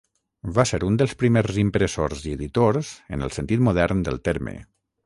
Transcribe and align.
Va 0.53 0.63
ser 0.69 0.79
un 0.87 0.95
dels 1.01 1.13
primers 1.25 1.59
impressors 1.65 2.25
i 2.31 2.35
editors 2.41 2.91
en 3.19 3.29
el 3.29 3.39
sentit 3.41 3.67
modern 3.71 4.07
del 4.11 4.23
terme. 4.31 4.61